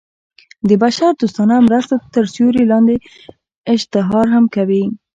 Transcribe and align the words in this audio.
د 0.69 0.71
بشر 0.83 1.11
دوستانه 1.21 1.55
مرستو 1.67 1.95
تر 2.15 2.23
سیورې 2.33 2.63
لاندې 2.71 2.95
اشتهار 3.73 4.25
هم 4.35 4.45
کوي. 4.55 4.83